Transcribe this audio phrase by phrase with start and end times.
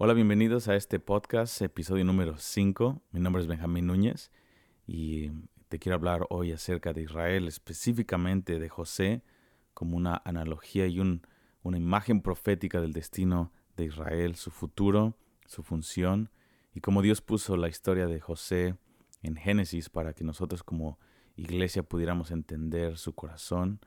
[0.00, 3.02] Hola, bienvenidos a este podcast, episodio número 5.
[3.10, 4.30] Mi nombre es Benjamín Núñez
[4.86, 5.32] y
[5.68, 9.24] te quiero hablar hoy acerca de Israel, específicamente de José,
[9.74, 15.16] como una analogía y una imagen profética del destino de Israel, su futuro,
[15.46, 16.30] su función
[16.72, 18.76] y cómo Dios puso la historia de José
[19.24, 21.00] en Génesis para que nosotros como
[21.34, 23.80] iglesia pudiéramos entender su corazón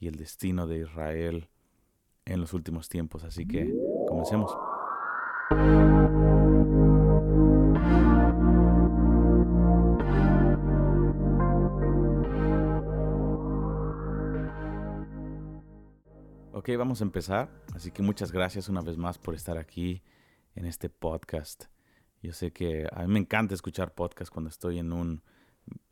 [0.00, 1.50] y el destino de Israel
[2.24, 3.22] en los últimos tiempos.
[3.22, 3.70] Así que
[4.08, 4.56] comencemos.
[5.50, 5.56] Ok,
[16.76, 17.48] vamos a empezar.
[17.74, 20.02] Así que muchas gracias una vez más por estar aquí
[20.54, 21.64] en este podcast.
[22.22, 25.22] Yo sé que a mí me encanta escuchar podcast cuando estoy en un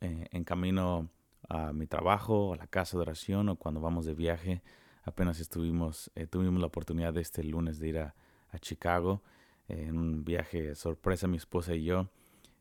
[0.01, 1.09] eh, en camino
[1.49, 4.61] a mi trabajo, a la casa de oración o cuando vamos de viaje.
[5.01, 8.13] Apenas estuvimos, eh, tuvimos la oportunidad de este lunes de ir a,
[8.51, 9.23] a Chicago
[9.67, 12.09] en un viaje sorpresa mi esposa y yo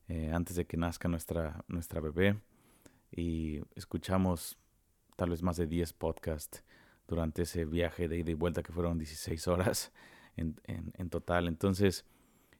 [0.09, 2.39] eh, antes de que nazca nuestra, nuestra bebé
[3.11, 4.56] y escuchamos
[5.16, 6.62] tal vez más de 10 podcasts
[7.08, 9.92] durante ese viaje de ida y vuelta que fueron 16 horas
[10.36, 11.48] en, en, total.
[11.48, 12.05] Entonces,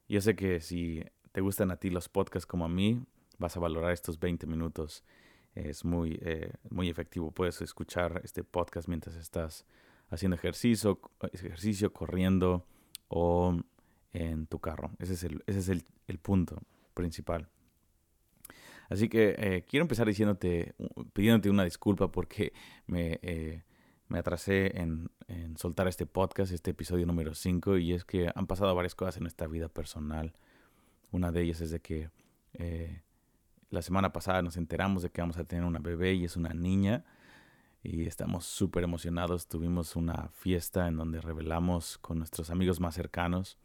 [0.09, 3.05] yo sé que si te gustan a ti los podcasts como a mí,
[3.39, 5.05] vas a valorar estos 20 minutos.
[5.55, 7.31] Es muy, eh, muy efectivo.
[7.31, 9.67] Puedes escuchar este podcast mientras estás
[10.09, 11.01] haciendo ejercicio,
[11.33, 12.67] ejercicio corriendo
[13.09, 13.61] o
[14.47, 14.91] tu carro.
[14.99, 16.63] Ese es el, ese es el, el punto
[16.95, 17.49] principal.
[18.89, 20.75] Así que eh, quiero empezar diciéndote,
[21.13, 22.53] pidiéndote una disculpa porque
[22.87, 23.65] me, eh,
[24.09, 28.47] me atrasé en, en, soltar este podcast, este episodio número 5, y es que han
[28.47, 30.35] pasado varias cosas en nuestra vida personal.
[31.11, 32.11] Una de ellas es de que
[32.55, 33.03] eh,
[33.71, 36.51] la semana pasada nos enteramos de que vamos a tener una bebé y es una
[36.51, 37.05] niña
[37.83, 39.49] y estamos súper emocionados.
[39.49, 43.59] Tuvimos una fiesta en donde revelamos con nuestros amigos más cercanos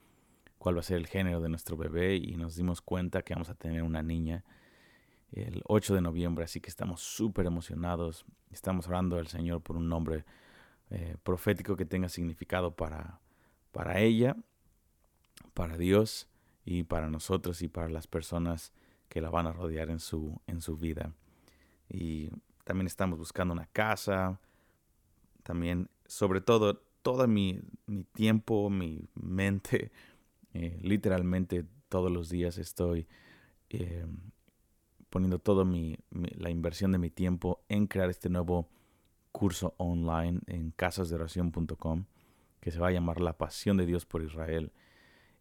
[0.62, 3.50] cuál va a ser el género de nuestro bebé y nos dimos cuenta que vamos
[3.50, 4.44] a tener una niña
[5.31, 8.26] el 8 de noviembre, así que estamos súper emocionados.
[8.52, 10.24] Estamos orando al Señor por un nombre
[10.91, 13.19] eh, profético que tenga significado para,
[13.72, 14.38] para ella,
[15.56, 16.30] para Dios
[16.64, 18.72] y para nosotros y para las personas
[19.09, 21.12] que la van a rodear en su, en su vida.
[21.90, 22.30] Y
[22.66, 24.40] también estamos buscando una casa,
[25.41, 29.91] también, sobre todo, todo mi, mi tiempo, mi mente,
[30.53, 33.07] eh, literalmente todos los días estoy
[33.69, 34.06] eh,
[35.09, 38.69] poniendo toda mi, la inversión de mi tiempo en crear este nuevo
[39.31, 42.06] curso online en casasdeoración.com
[42.59, 44.72] que se va a llamar La Pasión de Dios por Israel.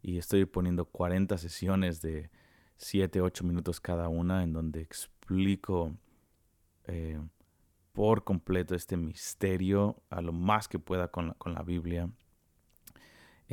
[0.01, 2.31] Y estoy poniendo 40 sesiones de
[2.77, 5.93] 7, 8 minutos cada una en donde explico
[6.85, 7.19] eh,
[7.91, 12.09] por completo este misterio a lo más que pueda con con la Biblia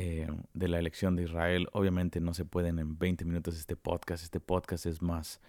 [0.00, 1.66] eh, de la elección de Israel.
[1.72, 4.22] Obviamente no se pueden en 20 minutos este podcast.
[4.22, 5.40] Este podcast es más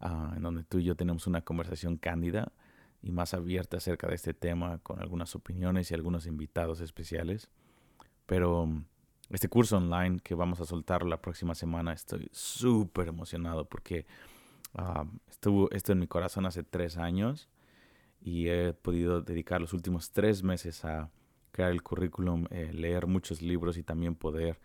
[0.00, 2.52] ah, en donde tú y yo tenemos una conversación cándida
[3.02, 7.50] y más abierta acerca de este tema con algunas opiniones y algunos invitados especiales.
[8.24, 8.86] Pero mm,
[9.28, 14.06] este curso online que vamos a soltar la próxima semana estoy súper emocionado porque
[14.72, 17.50] uh, estuvo esto en mi corazón hace tres años
[18.22, 21.10] y he podido dedicar los últimos tres meses a
[21.52, 24.60] crear el currículum, eh, leer muchos libros y también poder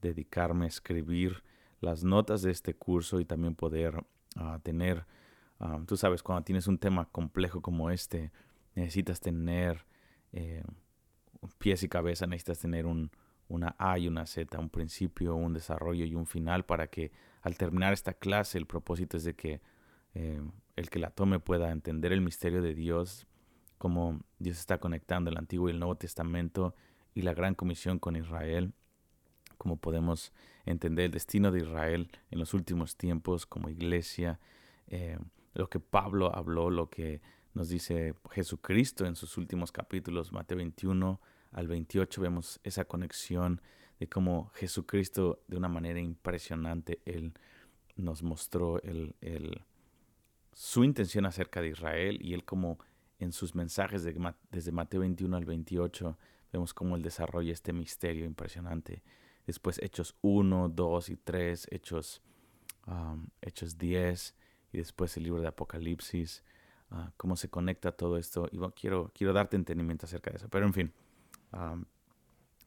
[0.00, 1.42] dedicarme a escribir
[1.80, 4.04] las notas de este curso y también poder
[4.36, 5.06] ah, tener,
[5.60, 8.30] ah, tú sabes, cuando tienes un tema complejo como este,
[8.74, 9.84] necesitas tener
[10.32, 10.62] eh,
[11.58, 13.10] pies y cabeza, necesitas tener un,
[13.48, 17.56] una A y una Z, un principio, un desarrollo y un final para que al
[17.56, 19.60] terminar esta clase el propósito es de que
[20.14, 20.40] eh,
[20.76, 23.26] el que la tome pueda entender el misterio de Dios,
[23.82, 26.76] cómo Dios está conectando el Antiguo y el Nuevo Testamento
[27.16, 28.74] y la gran comisión con Israel,
[29.58, 30.32] cómo podemos
[30.66, 34.38] entender el destino de Israel en los últimos tiempos como iglesia,
[34.86, 35.18] eh,
[35.54, 37.22] lo que Pablo habló, lo que
[37.54, 41.20] nos dice Jesucristo en sus últimos capítulos, Mateo 21
[41.50, 43.60] al 28, vemos esa conexión
[43.98, 47.32] de cómo Jesucristo de una manera impresionante, Él
[47.96, 49.16] nos mostró el,
[50.52, 52.78] su intención acerca de Israel y Él como
[53.22, 56.18] en sus mensajes de, desde Mateo 21 al 28
[56.52, 59.02] vemos cómo él desarrolla este misterio impresionante.
[59.46, 62.22] Después Hechos 1, 2 y 3, Hechos,
[62.86, 64.34] um, Hechos 10
[64.72, 66.44] y después el libro de Apocalipsis,
[66.90, 68.48] uh, cómo se conecta todo esto.
[68.52, 70.48] Y quiero, quiero darte entendimiento acerca de eso.
[70.48, 70.92] Pero en fin,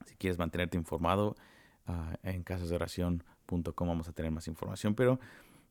[0.05, 1.35] si quieres mantenerte informado,
[1.87, 4.95] uh, en casasdeoración.com vamos a tener más información.
[4.95, 5.19] Pero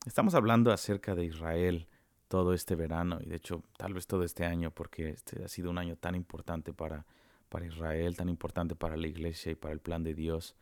[0.07, 1.89] estamos hablando acerca de Israel
[2.29, 5.71] todo este verano y de hecho tal vez todo este año porque este ha sido
[5.71, 7.07] un año tan importante para,
[7.49, 10.57] para Israel, tan importante para la iglesia y para el plan de Dios.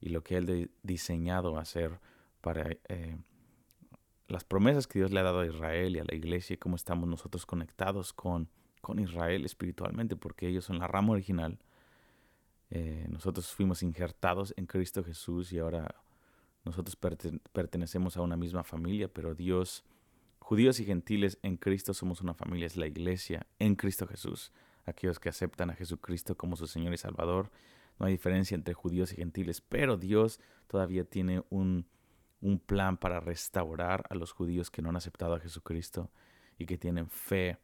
[0.00, 1.98] y lo que Él ha diseñado hacer
[2.40, 3.16] para eh,
[4.28, 6.76] las promesas que Dios le ha dado a Israel y a la iglesia y cómo
[6.76, 8.48] estamos nosotros conectados con,
[8.80, 11.58] con Israel espiritualmente, porque ellos son la rama original.
[12.70, 15.94] Eh, nosotros fuimos injertados en Cristo Jesús y ahora
[16.64, 16.96] nosotros
[17.52, 19.84] pertenecemos a una misma familia, pero Dios,
[20.44, 24.52] judíos y gentiles en Cristo somos una familia, es la iglesia en Cristo Jesús.
[24.84, 27.50] Aquellos que aceptan a Jesucristo como su Señor y Salvador
[27.98, 31.86] no hay diferencia entre judíos y gentiles, pero Dios todavía tiene un,
[32.42, 36.10] un plan para restaurar a los judíos que no han aceptado a Jesucristo
[36.58, 37.56] y que tienen fe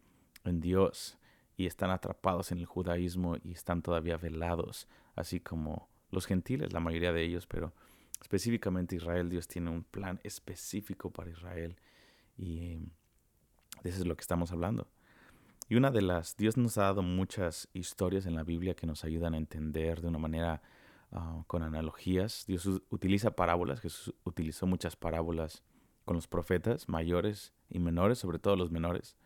[0.44, 1.18] en Dios
[1.58, 6.80] y están atrapados en el judaísmo y están todavía velados, así como los gentiles, la
[6.80, 7.74] mayoría de ellos, pero
[8.22, 11.76] específicamente Israel, Dios tiene un plan específico para Israel
[12.40, 12.78] y
[13.82, 14.88] de eso es lo que estamos hablando.
[15.68, 19.04] Y una de las, Dios nos ha dado muchas historias en la Biblia que nos
[19.04, 20.62] ayudan a entender de una manera
[21.12, 22.44] ah, con analogías.
[22.46, 25.62] Dios utiliza parábolas, Jesús utilizó muchas parábolas
[26.04, 29.16] con los profetas, mayores y menores, sobre todo los menores.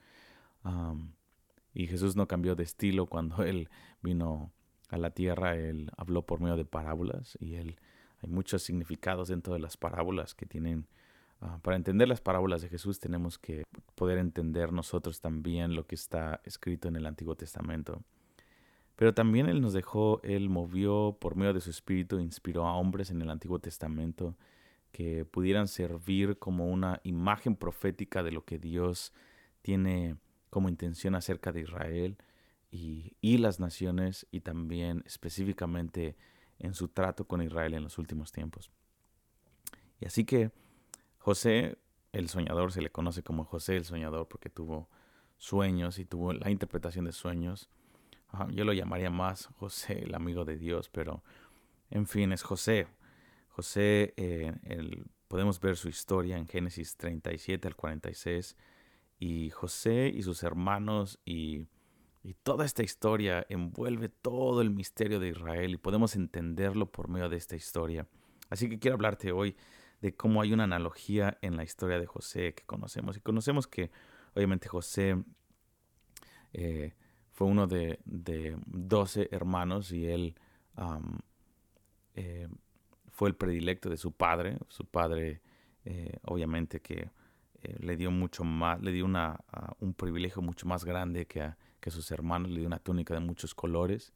[1.73, 3.71] y Jesús no cambió de estilo cuando Él
[4.03, 4.53] vino
[4.91, 7.79] a la tierra, Él habló por medio de parábolas y Él,
[8.23, 10.89] hay muchos significados dentro de las parábolas que tienen
[11.63, 13.65] para entender las parábolas de Jesús tenemos que
[13.95, 18.03] poder entender nosotros también lo que está escrito en el Antiguo Testamento.
[18.97, 23.11] Pero también Él nos dejó, Él movió por medio de su Espíritu, inspiró a hombres
[23.11, 24.37] en el Antiguo Testamento
[24.93, 29.13] que pudieran servir como una imagen profética de lo que Dios
[29.63, 30.17] tiene
[30.51, 32.17] como intención acerca de Israel
[32.71, 36.17] y, y las naciones y también específicamente
[36.61, 38.71] en su trato con Israel en los últimos tiempos.
[40.01, 40.53] Y así que
[41.25, 41.79] José,
[42.13, 44.91] el soñador, se le conoce como José el soñador porque tuvo
[45.39, 47.71] sueños y tuvo la interpretación de sueños.
[48.51, 51.25] yo lo llamaría más José, el amigo de Dios, pero
[51.89, 52.89] en fin, es José.
[53.49, 54.53] José, eh,
[55.27, 58.55] podemos ver su historia en Génesis 37 al 46,
[59.19, 61.69] y José y sus hermanos y,
[62.23, 67.31] y toda esta historia envuelve todo el misterio de Israel y podemos entenderlo por medio
[67.31, 68.07] de esta historia.
[68.51, 69.57] Así que quiero hablarte hoy
[70.05, 73.17] de cómo hay una analogía en la historia de José que conocemos.
[73.17, 73.91] Y conocemos que
[74.35, 75.17] obviamente José
[76.53, 76.93] eh,
[77.33, 80.35] fue uno de, doce hermanos y él
[82.17, 82.49] eh,
[83.13, 84.59] fue el predilecto de su padre.
[84.69, 85.41] Su padre
[85.87, 87.09] eh, obviamente que
[87.79, 89.41] le dio mucho más, le dio una,
[89.81, 93.21] un privilegio mucho más grande que a, que sus hermanos, le dio una túnica de
[93.21, 94.13] muchos colores.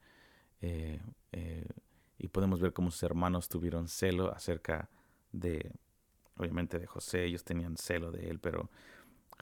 [2.18, 4.90] y podemos ver cómo sus hermanos tuvieron celo acerca
[5.32, 5.72] de,
[6.36, 8.70] obviamente de José, ellos tenían celo de él, pero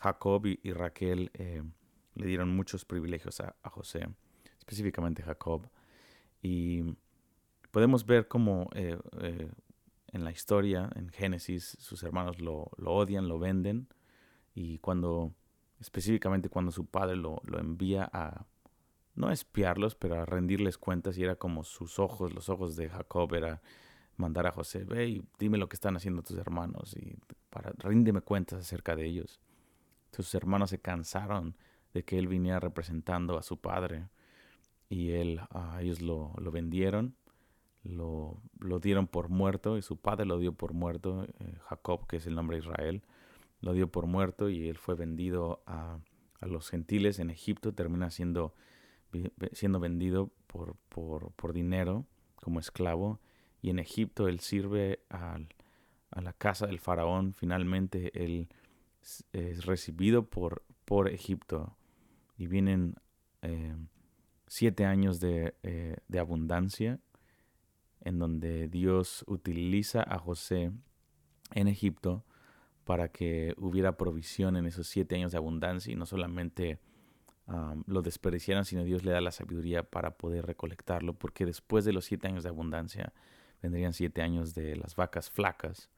[0.00, 1.62] Jacob y, Raquel eh,
[2.14, 4.08] le dieron muchos privilegios a, José,
[4.58, 5.68] específicamente Jacob.
[6.42, 6.96] Y
[7.70, 9.50] podemos ver cómo eh, eh,
[10.12, 13.88] en la historia, en Génesis, sus hermanos lo, odian, lo venden,
[14.54, 15.34] y cuando,
[15.80, 18.46] específicamente cuando su padre lo, lo envía a,
[19.14, 23.34] no espiarlos, pero a rendirles cuentas, y era como sus ojos, los ojos de Jacob,
[23.34, 23.60] era
[24.16, 27.16] mandar a José, ve y dime lo que están haciendo tus hermanos y
[27.50, 29.40] para ríndeme cuentas acerca de ellos.
[30.12, 31.56] Sus hermanos se cansaron
[31.92, 34.08] de que él viniera representando a su padre
[34.88, 35.40] y él,
[35.80, 37.14] ellos lo, lo vendieron,
[37.82, 42.16] lo, lo, dieron por muerto y su padre lo dio por muerto, eh, Jacob, que
[42.16, 43.02] es el nombre de Israel,
[43.60, 45.98] lo dio por muerto y él fue vendido a,
[46.40, 48.54] a los gentiles en Egipto, termina siendo,
[49.52, 53.20] siendo vendido por, por, por dinero como esclavo
[53.66, 55.40] y en Egipto él sirve a
[56.20, 57.34] la casa del faraón.
[57.34, 58.48] Finalmente él
[59.32, 61.76] es recibido por, por Egipto
[62.38, 62.94] y vienen
[63.42, 63.74] eh,
[64.46, 67.00] siete años de, eh, de abundancia
[68.02, 70.70] en donde Dios utiliza a José
[71.50, 72.24] en Egipto
[72.84, 76.78] para que hubiera provisión en esos siete años de abundancia y no solamente
[77.86, 82.04] lo desperdiciaran, sino Dios le da la sabiduría para poder recolectarlo, porque después de los
[82.04, 83.12] siete años de abundancia
[83.62, 85.90] vendrían siete años de las vacas flacas,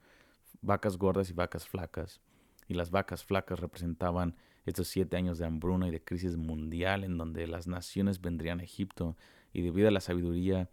[0.60, 2.20] vacas gordas y vacas flacas.
[2.66, 4.36] Y las vacas flacas representaban
[4.66, 8.64] estos siete años de hambruna y de crisis mundial en donde las naciones vendrían a
[8.64, 9.16] Egipto.
[9.52, 10.68] Y debido a la sabiduría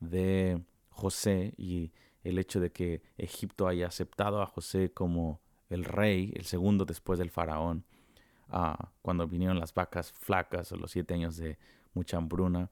[0.00, 1.92] de José y
[2.24, 7.18] el hecho de que Egipto haya aceptado a José como el rey, el segundo después
[7.18, 7.84] del faraón,
[8.48, 11.58] ah, cuando vinieron las vacas flacas o los siete años de
[11.94, 12.70] mucha hambruna,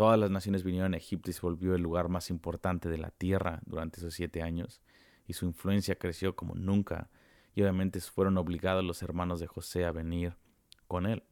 [0.00, 3.10] Todas las naciones vinieron a Egipto y se volvió el lugar más importante de la
[3.10, 4.80] tierra durante esos siete años,
[5.26, 7.10] y su influencia creció como nunca,
[7.54, 10.38] y obviamente fueron obligados los hermanos de José a venir
[10.88, 11.22] con él.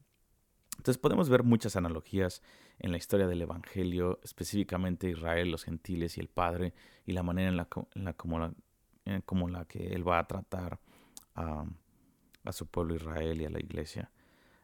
[0.76, 2.42] Entonces podemos ver muchas analogías
[2.78, 6.74] en la historia del Evangelio, específicamente Israel, los gentiles y el Padre,
[7.06, 8.52] y la manera en la, como, la,
[9.24, 10.78] como la que Él va a tratar
[11.36, 14.10] a su pueblo Israel y a la iglesia.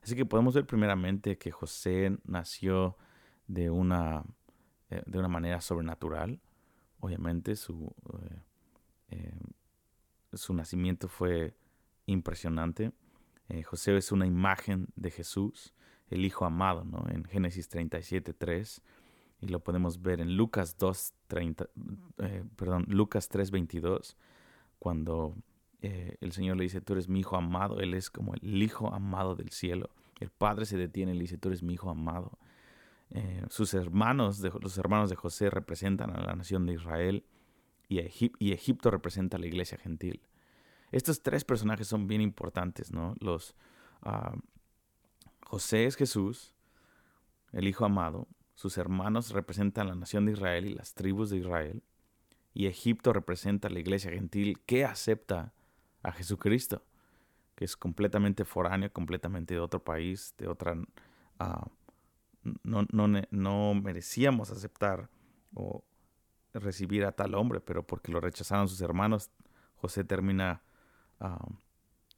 [0.02, 2.98] Así que podemos ver primeramente que José nació
[3.46, 4.24] de una,
[4.90, 6.40] eh, de una manera sobrenatural.
[7.00, 8.42] Obviamente su, eh,
[9.10, 9.40] eh,
[10.32, 11.54] su nacimiento fue
[12.06, 12.92] impresionante.
[13.66, 15.74] José es una imagen de Jesús
[16.10, 17.04] el Hijo amado, ¿no?
[17.08, 18.82] En Génesis 37, 3.
[19.40, 21.12] Y lo podemos ver en Lucas 2,
[22.18, 24.16] eh, perdón, Lucas 3, 22,
[24.78, 25.34] cuando
[25.82, 28.92] eh, el Señor le dice, tú eres mi Hijo amado, Él es como el Hijo
[28.94, 29.90] amado del cielo.
[30.20, 32.38] El Padre se detiene y le dice, tú eres mi Hijo amado.
[33.14, 37.24] Eh, sus hermanos, los hermanos de José representan a la nación de Israel
[37.88, 40.20] y, Egipto representa a la iglesia gentil.
[40.90, 43.14] Estos tres personajes son bien importantes, ¿no?
[43.20, 43.54] Los,
[44.02, 44.34] ah,
[45.44, 46.54] José es Jesús,
[47.52, 51.84] el Hijo amado, sus hermanos representan la nación de Israel y las tribus de Israel,
[52.52, 55.52] y Egipto representa la iglesia gentil que acepta
[56.02, 56.84] a Jesucristo,
[57.54, 60.76] que es completamente foráneo, completamente de otro país, de otra...
[61.38, 61.68] Ah,
[62.62, 62.86] no,
[63.30, 65.08] no, merecíamos aceptar
[65.54, 65.84] o
[66.52, 69.30] recibir a tal hombre, pero porque lo rechazaron sus hermanos,
[69.76, 70.62] José termina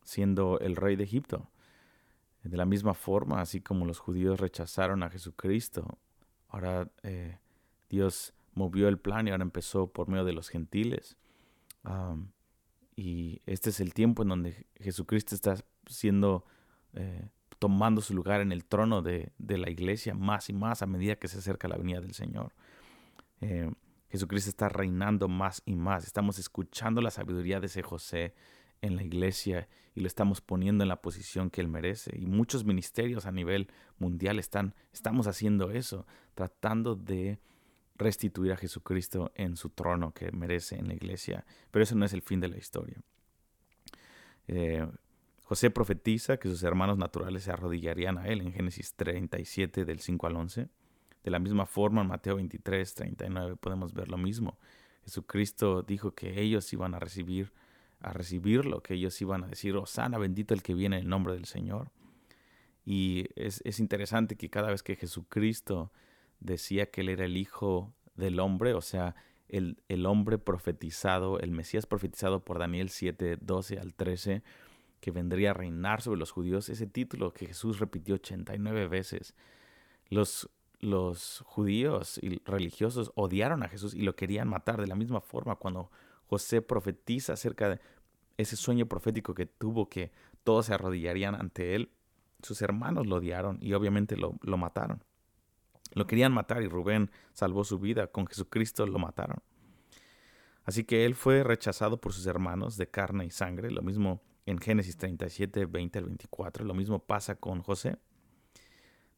[0.02, 1.50] siendo el rey de Egipto.
[2.42, 5.99] De la misma forma, así como los judíos rechazaron a Jesucristo,
[6.49, 7.38] ahora eh,
[7.88, 11.16] Dios movió el plan y ahora empezó por medio de los gentiles.
[12.95, 15.56] y este es el tiempo en donde Jesucristo está
[15.87, 16.45] siendo,
[16.95, 21.16] eh, tomando su lugar en el trono de, la iglesia más y más a medida
[21.16, 22.52] que se acerca la venida del Señor.
[23.40, 23.70] Eh,
[24.10, 26.04] Jesucristo está reinando más y más.
[26.04, 28.34] Estamos escuchando la sabiduría de ese José
[28.82, 32.12] en la iglesia y lo estamos poniendo en la posición que él merece.
[32.16, 37.40] Y muchos ministerios a nivel mundial están, estamos haciendo eso, tratando de
[37.96, 41.46] restituir a Jesucristo en su trono que merece en la iglesia.
[41.70, 43.00] Pero eso no es el fin de la historia.
[44.48, 44.86] Eh,
[45.46, 50.26] José profetiza que sus hermanos naturales se arrodillarían a él en Génesis 37 del 5
[50.26, 50.68] al 11.
[51.22, 54.58] De la misma forma en Mateo 23, 39 podemos ver lo mismo.
[55.04, 57.52] Jesucristo dijo que ellos iban a recibir
[58.00, 61.34] a recibirlo, que ellos iban a decir, Osana, bendito el que viene en el nombre
[61.34, 61.92] del Señor.
[62.84, 65.92] Y es, es interesante que cada vez que Jesucristo
[66.40, 69.14] decía que Él era el Hijo del hombre, o sea,
[69.48, 74.42] el, el, hombre profetizado, el Mesías profetizado por Daniel 7, 12 al 13,
[75.00, 79.34] que vendría a reinar sobre los judíos, ese título que Jesús repitió 89 veces.
[80.08, 80.50] Los,
[80.80, 85.56] los judíos y religiosos odiaron a Jesús y lo querían matar de la misma forma
[85.56, 85.90] cuando
[86.26, 87.80] José profetiza acerca de
[88.36, 90.12] ese sueño profético que tuvo que
[90.44, 91.90] todos se arrodillarían ante él.
[92.42, 95.02] Sus hermanos lo odiaron y obviamente lo, lo mataron.
[95.94, 98.08] Lo querían matar y Rubén salvó su vida.
[98.08, 99.38] Con Jesucristo lo mataron.
[100.64, 103.70] Así que él fue rechazado por sus hermanos de carne y sangre.
[103.70, 106.64] Lo mismo en Génesis 37, 20 al 24.
[106.64, 107.98] Lo mismo pasa con José.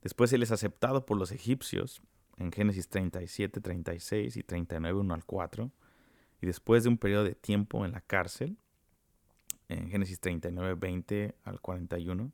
[0.03, 2.03] Después él es aceptado por los egipcios
[2.39, 5.71] en Génesis 37, 36 y 39, 1 al 4
[6.41, 8.57] y después de un periodo de tiempo en la cárcel,
[9.69, 12.33] en Génesis 39, 20 al 41,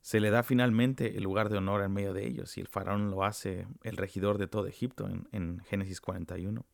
[0.00, 3.10] se le da finalmente el lugar de honor en medio de ellos y el faraón
[3.10, 6.64] lo hace el regidor de todo Egipto en, en Génesis 41.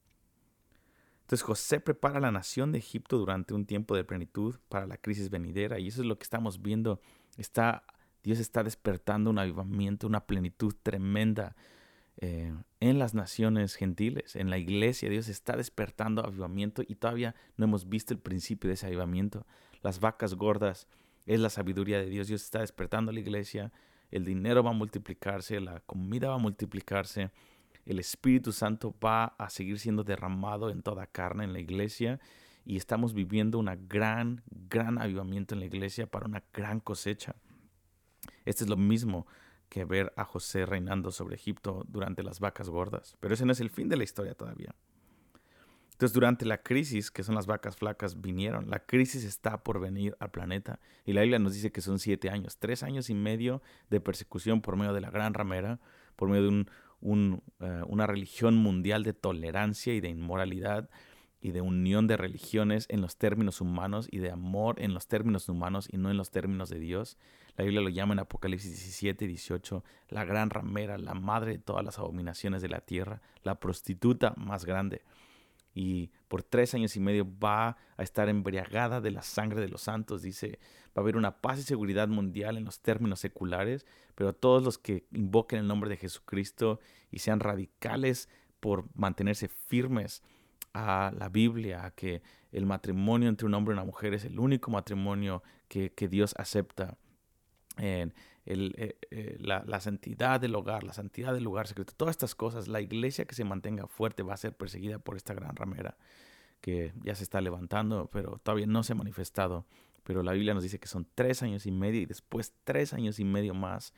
[1.31, 5.31] Entonces José prepara la nación de Egipto durante un tiempo de plenitud para la crisis
[5.31, 7.01] venidera y eso es lo que estamos viendo.
[7.37, 11.55] Dios está despertando un avivamiento, una plenitud tremenda
[12.17, 15.09] eh, en las naciones gentiles, en la iglesia.
[15.09, 19.47] Dios está despertando avivamiento y todavía no hemos visto el principio de ese avivamiento.
[19.83, 20.89] Las vacas gordas
[21.27, 22.27] es la sabiduría de Dios.
[22.27, 23.71] Dios está despertando a la iglesia.
[24.11, 27.31] El dinero va a multiplicarse, la comida va a multiplicarse.
[27.87, 32.21] El Espíritu Santo va a seguir siendo derramado en toda carne en la iglesia
[32.65, 37.35] y estamos viviendo una gran, gran avivamiento en la iglesia para una gran cosecha.
[38.45, 39.27] Este es lo mismo
[39.69, 43.17] que ver a José reinando sobre Egipto durante las vacas gordas.
[43.21, 44.75] Pero ese no es el fin de la historia todavía.
[45.93, 48.71] Entonces, durante la crisis, que son las vacas flacas, vinieron.
[48.71, 50.81] La crisis está por venir al planeta.
[51.05, 54.63] Y la Biblia nos dice que son siete años, tres años y medio de persecución
[54.63, 55.79] por medio de la gran ramera,
[56.17, 56.71] por medio de un,
[57.02, 60.90] eh, una religión mundial de tolerancia y de inmoralidad
[61.40, 65.49] y de unión de religiones en los términos humanos y de amor en los términos
[65.49, 67.16] humanos y no en los términos de Dios.
[67.57, 71.59] La Biblia lo llama en Apocalipsis 17 y 18 la gran ramera, la madre de
[71.59, 75.02] todas las abominaciones de la tierra, la prostituta más grande.
[75.73, 79.83] y por tres años y medio va a estar embriagada de la sangre de los
[79.83, 80.21] santos.
[80.21, 80.59] Dice,
[80.91, 84.79] va a haber una paz y seguridad mundial en los términos seculares, pero todos los
[84.79, 86.81] que invoquen el nombre de Jesucristo
[87.11, 88.29] y sean radicales
[88.61, 90.23] por mantenerse firmes
[90.73, 94.39] a la Biblia, a que el matrimonio entre un hombre y una mujer es el
[94.39, 96.97] único matrimonio que, Dios acepta.
[97.77, 98.13] En
[98.47, 102.69] eh, eh, la, la, santidad del hogar, la santidad del lugar secreto, todas estas cosas,
[102.69, 105.97] la iglesia que se mantenga fuerte va a ser perseguida por esta gran ramera
[106.61, 109.67] que ya se está levantando, pero todavía no se ha manifestado.
[110.11, 113.21] Pero la Biblia nos dice que son tres años y medio y después tres años
[113.21, 113.95] y medio más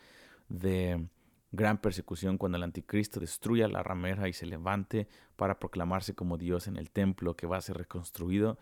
[0.50, 1.08] de
[1.52, 6.66] gran persecución cuando el anticristo destruya la ramera y se levante para proclamarse como Dios
[6.66, 8.58] en el templo que va a ser reconstruido.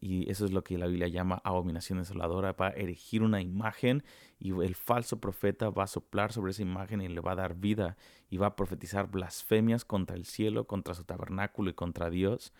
[0.00, 4.04] y eso es lo que la Biblia llama abominación desoladora, va a erigir una imagen
[4.38, 7.56] y el falso profeta va a soplar sobre esa imagen y le va a dar
[7.56, 7.96] vida
[8.30, 12.52] y va a profetizar blasfemias contra el cielo, contra su tabernáculo y contra Dios.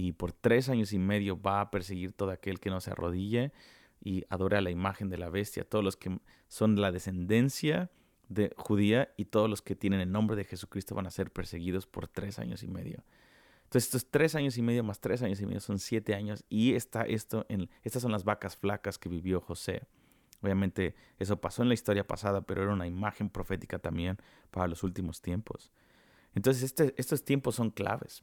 [0.00, 3.52] Y por tres años y medio va a perseguir todo aquel que no se arrodille
[4.00, 7.90] y adore a la imagen de la bestia, todos los que son la descendencia
[8.30, 11.86] de judía y todos los que tienen el nombre de Jesucristo van a ser perseguidos
[11.86, 13.04] por tres años y medio.
[13.64, 16.74] Entonces estos tres años y medio más tres años y medio son siete años y
[16.74, 17.44] está esto
[17.82, 19.82] estas son las vacas flacas que vivió José.
[20.40, 24.16] Obviamente eso pasó en la historia pasada, pero era una imagen profética también
[24.50, 25.70] para los últimos tiempos.
[26.34, 28.22] Entonces este, estos tiempos son claves.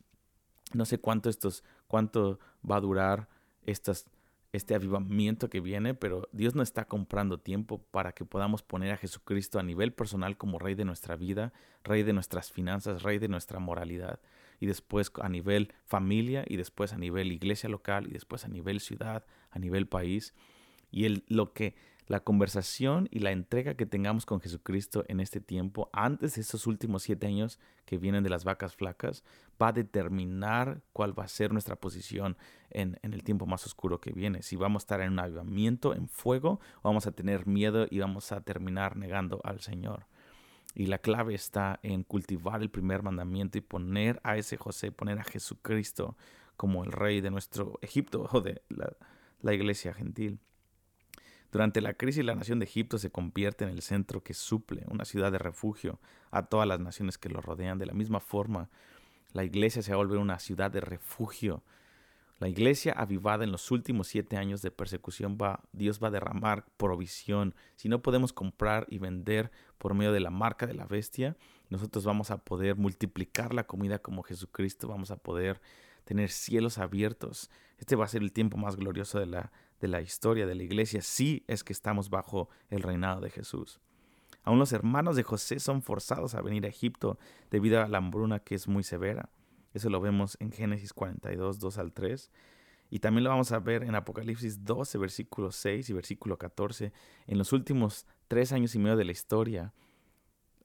[0.74, 3.29] No sé cuánto, estos, cuánto va a durar
[3.65, 8.97] este avivamiento que viene, pero Dios no está comprando tiempo para que podamos poner a
[8.97, 13.27] Jesucristo a nivel personal como rey de nuestra vida, rey de nuestras finanzas, rey de
[13.27, 14.19] nuestra moralidad,
[14.59, 18.79] y después a nivel familia, y después a nivel iglesia local, y después a nivel
[18.79, 20.33] ciudad, a nivel país.
[20.91, 21.75] Y el, lo que
[22.07, 26.65] la conversación y la entrega que tengamos con Jesucristo en este tiempo, antes de estos
[26.65, 29.24] últimos siete años que vienen de las vacas flacas,
[29.62, 32.38] va a determinar cuál va a ser nuestra posición
[32.70, 34.44] en, el tiempo más oscuro que viene.
[34.44, 38.00] Si vamos a estar en un avivamiento, en fuego, o vamos a tener miedo y
[38.00, 40.06] vamos a terminar negando al Señor.
[40.76, 45.20] Y la clave está en cultivar el primer mandamiento y poner a ese José, poner
[45.20, 46.16] a Jesucristo
[46.56, 48.62] como el rey de nuestro Egipto o de
[49.42, 50.40] la iglesia gentil.
[51.52, 55.06] Durante la crisis, la nación de Egipto se convierte en el centro que suple, una
[55.06, 57.78] ciudad de refugio a todas las naciones que lo rodean.
[57.78, 58.70] De la misma forma,
[59.34, 61.63] la iglesia se vuelve una ciudad de refugio.
[62.40, 66.66] La iglesia avivada en los últimos siete años de persecución va, Dios va a derramar
[66.78, 67.56] provisión.
[67.76, 71.36] Si no podemos comprar y vender por medio de la marca de la bestia,
[71.70, 75.60] nosotros vamos a poder multiplicar la comida como Jesucristo, vamos a poder
[76.04, 77.50] tener cielos abiertos.
[77.80, 80.63] Este va a ser el tiempo más glorioso de la, de la historia de la
[80.63, 83.80] iglesia sí es que estamos bajo el reinado de Jesús.
[84.47, 87.19] Aún los hermanos de José son forzados a venir a Egipto
[87.51, 89.29] debido a la hambruna que es muy severa.
[89.73, 92.31] Eso lo vemos en Génesis 42, 2 al 3.
[92.89, 96.93] Y también lo vamos a ver en Apocalipsis 12, versículo 6 y versículo 14.
[97.27, 99.73] En los últimos tres años y medio de la historia,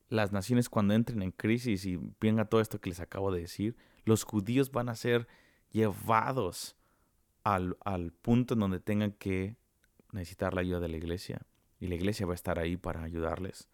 [0.08, 3.74] las naciones cuando entren en crisis y venga todo esto que les acabo de decir,
[4.04, 5.26] los judíos van a ser
[5.72, 6.76] llevados
[7.42, 7.74] al,
[8.22, 9.56] punto en donde tengan que
[10.12, 11.42] necesitar la ayuda de la iglesia.
[11.80, 13.68] Y la iglesia va a estar ahí para ayudarles.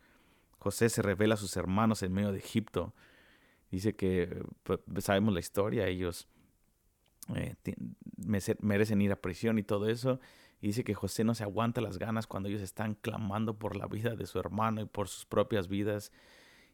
[0.68, 2.92] José se revela a sus hermanos en medio de Egipto.
[3.70, 6.28] Dice que pues, sabemos la historia, ellos
[7.34, 7.56] eh,
[8.60, 10.20] merecen ir a prisión y todo eso.
[10.60, 13.86] Y dice que José no se aguanta las ganas cuando ellos están clamando por la
[13.86, 16.12] vida de su hermano y por sus propias vidas.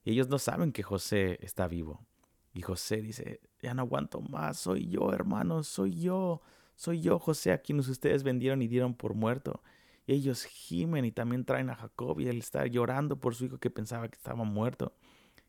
[0.04, 2.04] Y ellos no saben que José está vivo.
[2.52, 6.42] Y José dice, ya no aguanto más, soy yo, hermano, soy yo.
[6.74, 9.62] Soy yo, José, a quienes ustedes vendieron y dieron por muerto.
[10.06, 13.70] Ellos gimen y también traen a Jacob y él está llorando por su hijo que
[13.70, 14.94] pensaba que estaba muerto.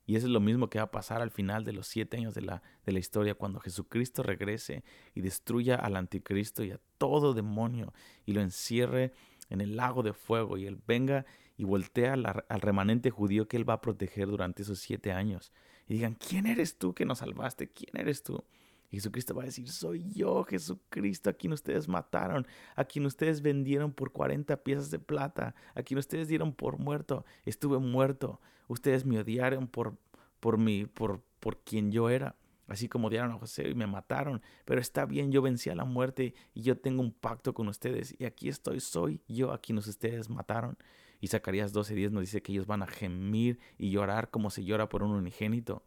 [0.08, 2.36] Y eso es lo mismo que va a pasar al final de los siete años
[2.36, 4.84] de la, de la historia, cuando Jesucristo regrese
[5.16, 7.92] y destruya al anticristo y a todo demonio
[8.26, 9.14] y lo encierre
[9.50, 11.26] en el lago de fuego y él venga
[11.58, 15.52] y voltea al remanente judío que él va a proteger durante esos siete años.
[15.88, 17.70] Y digan, ¿quién eres tú que nos salvaste?
[17.70, 18.44] ¿Quién eres tú?
[18.92, 23.94] Jesucristo va a decir, soy yo, Jesucristo, a quien ustedes mataron, a quien ustedes vendieron
[23.94, 27.26] por 40 piezas de plata, a quien ustedes dieron por muerto.
[27.46, 28.40] Estuve muerto.
[28.68, 29.98] Ustedes me odiaron por,
[30.40, 32.36] por mí, por, por quien yo era.
[32.68, 34.42] Así como odiaron a José y me mataron.
[34.66, 38.16] Pero está bien, yo vencí a la muerte y yo tengo un pacto con ustedes.
[38.18, 40.78] Y aquí estoy, soy yo a quienes ustedes mataron.
[41.22, 44.90] Y Zacarías 12:10 nos dice que ellos van a gemir y llorar como se llora
[44.90, 45.84] por un unigénito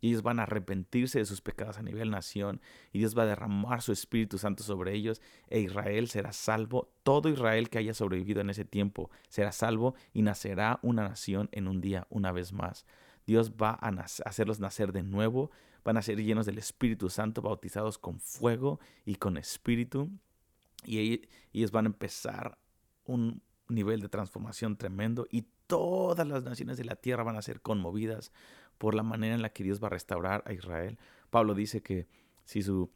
[0.00, 2.60] y ellos van a arrepentirse de sus pecados a nivel nación
[2.92, 6.92] y Dios va a derramar su Espíritu Santo sobre ellos e Israel será salvo.
[7.02, 11.68] Todo Israel que haya sobrevivido en ese tiempo será salvo y nacerá una nación en
[11.68, 12.86] un día una vez más.
[13.26, 13.88] Dios va a
[14.24, 15.50] hacerlos nacer de nuevo,
[15.84, 20.10] van a ser llenos del Espíritu Santo, bautizados con fuego y con Espíritu.
[20.84, 22.58] Y ellos van a empezar
[23.04, 27.60] un nivel de transformación tremendo y todas las naciones de la tierra van a ser
[27.60, 28.32] conmovidas
[28.78, 30.98] por la manera en la que Dios va a restaurar a Israel.
[31.30, 32.08] Pablo dice que
[32.44, 32.90] si su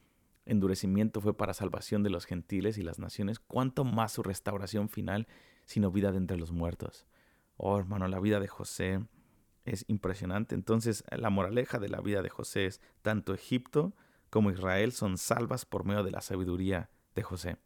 [0.47, 5.27] endurecimiento fue para salvación de los gentiles y las naciones, cuánto más su restauración final,
[5.66, 7.07] sino vida de entre los muertos.
[7.57, 9.01] Oh, hermano, la vida de José
[9.64, 10.55] es impresionante.
[10.55, 13.95] Entonces, la moraleja de la vida de José es tanto Egipto
[14.31, 17.59] como Israel son salvas por medio de la sabiduría de José.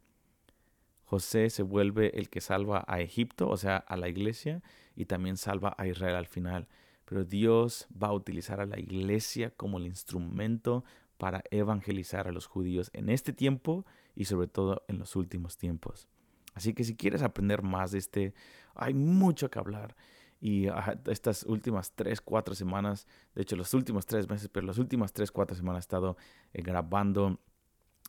[1.05, 4.61] José se vuelve el que salva a Egipto, o sea, a la iglesia,
[4.93, 6.67] y también salva a Israel al final.
[7.07, 10.83] Pero Dios va a utilizar a la iglesia como el instrumento
[11.17, 16.09] para evangelizar a los judíos en este tiempo y sobre todo en los últimos tiempos.
[16.53, 18.33] Así que si quieres aprender más de este,
[18.75, 19.95] hay mucho que hablar.
[20.41, 20.67] Y
[21.05, 25.31] estas últimas tres, cuatro semanas, de hecho los últimos tres meses, pero las últimas tres,
[25.31, 26.17] cuatro semanas he estado
[26.53, 27.39] eh, grabando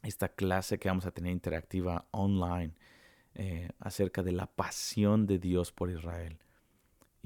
[0.02, 2.74] esta clase que vamos a tener interactiva online
[3.34, 6.38] eh, acerca de la pasión de Dios por Israel.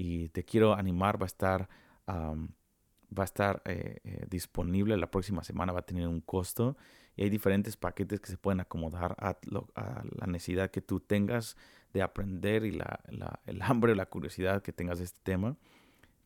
[0.03, 1.69] Y te quiero animar, va a estar
[3.13, 6.75] va a estar eh, eh, disponible la próxima semana, va a tener un costo
[7.15, 11.55] y hay diferentes paquetes que se pueden acomodar a, la necesidad que tú tengas
[11.93, 12.99] de aprender y la,
[13.45, 15.55] el hambre o la curiosidad que tengas de este tema.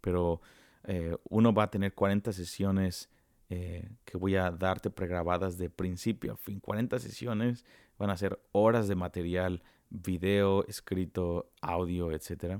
[0.02, 0.42] Pero
[0.86, 3.10] eh, uno va a tener 40 sesiones
[3.50, 6.60] que voy a darte pregrabadas de principio a fin.
[6.60, 7.64] 40 sesiones
[7.98, 12.60] van a ser horas de material, video, escrito, audio, etc.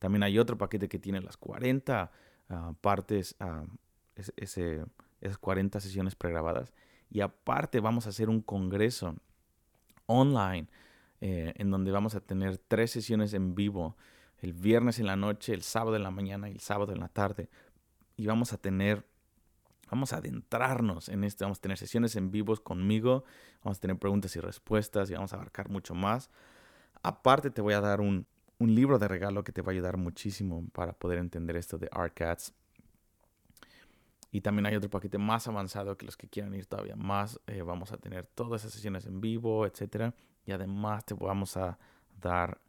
[0.00, 2.10] También hay otro paquete que tiene las 40
[2.50, 3.36] Ah, partes,
[4.36, 4.84] ese,
[5.20, 6.72] esas 40 sesiones pregrabadas.
[7.08, 9.14] Y aparte vamos a hacer un congreso
[10.06, 10.66] online
[11.20, 13.96] eh, en donde vamos a tener tres sesiones en vivo,
[14.38, 17.08] el viernes en la noche, el sábado en la mañana y el sábado en la
[17.08, 17.48] tarde.
[18.16, 19.06] Y vamos a tener,
[19.88, 23.22] vamos a adentrarnos en esto, vamos a tener sesiones en vivos conmigo,
[23.62, 26.30] vamos a tener preguntas y respuestas y vamos a abarcar mucho más.
[27.04, 28.26] Aparte te voy a dar un,
[28.60, 31.88] un libro de regalo que te va a ayudar muchísimo para poder entender esto de
[31.90, 32.52] ARCATS.
[34.30, 37.40] Y también hay otro paquete más avanzado que los que quieran ir todavía más.
[37.46, 40.14] Eh, vamos a tener todas esas sesiones en vivo, etcétera.
[40.44, 41.78] Y además te vamos a
[42.20, 42.60] dar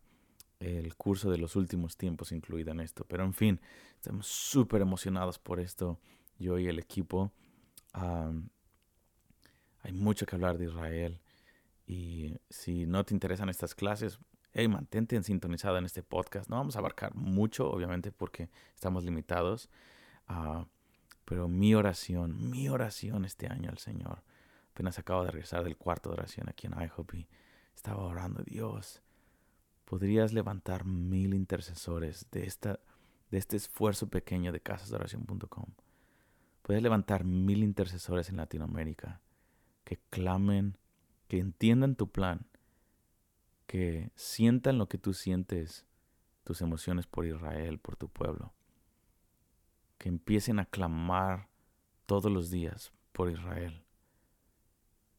[0.60, 3.04] el curso de los últimos tiempos incluido en esto.
[3.06, 3.60] Pero en fin,
[3.95, 5.99] estamos súper emocionados por esto,
[6.39, 7.34] yo y el equipo.
[9.84, 11.19] hay mucho que hablar de Israel.
[11.86, 14.19] Y si no te interesan estas clases,
[14.54, 16.50] hey, mantente en sintonizado en este podcast.
[16.50, 19.70] No vamos a abarcar mucho, obviamente, porque estamos limitados.
[20.30, 20.66] Uh,
[21.26, 24.24] pero mi oración, mi oración este año al Señor.
[24.74, 27.14] Apenas acabo de regresar del cuarto de oración aquí en IHOP
[27.76, 29.02] estaba orando, Dios,
[29.86, 32.80] ¿podrías levantar mil intercesores de, esta,
[33.32, 35.66] de este esfuerzo pequeño de casasdeoración.com?
[36.62, 39.20] Puedes levantar mil intercesores en Latinoamérica
[39.84, 40.78] que clamen,
[41.28, 42.46] que entiendan tu plan
[43.72, 45.86] que sientan lo que tú sientes,
[46.44, 48.52] tus emociones por Israel, por tu pueblo.
[49.98, 51.48] Que empiecen a clamar
[52.06, 53.86] todos los días por Israel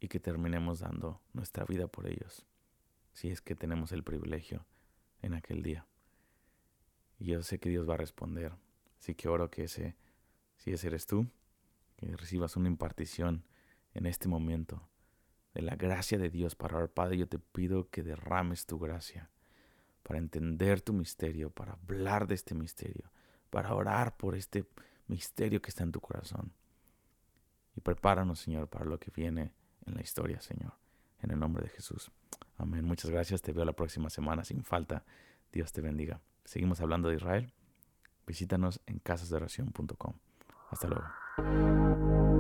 [0.01, 2.45] y que terminemos dando nuestra vida por ellos,
[3.15, 4.67] si es que tenemos el privilegio
[5.23, 5.87] en aquel día.
[7.19, 8.53] Y yo sé que Dios va a responder,
[8.99, 9.97] así que oro que ese,
[10.59, 11.27] si ese eres tú,
[11.97, 13.47] que recibas una impartición
[13.95, 14.87] en este momento
[15.55, 16.88] de la gracia de Dios para orar.
[16.91, 19.31] Padre, yo te pido que derrames tu gracia
[20.03, 23.11] para entender tu misterio, para hablar de este misterio,
[23.51, 24.67] para orar por este
[25.07, 26.53] misterio que está en tu corazón.
[27.77, 29.53] Y prepáranos, Señor, para lo que viene
[29.87, 30.75] en la historia, Señor.
[31.21, 32.11] En el nombre de Jesús.
[32.59, 32.85] Amén.
[32.85, 33.43] Muchas gracias.
[33.43, 35.05] Te veo la próxima semana sin falta.
[35.53, 36.21] Dios te bendiga.
[36.45, 37.53] Seguimos hablando de Israel.
[38.27, 40.15] Visítanos en casasdeoración.com.
[40.71, 42.32] Hasta luego.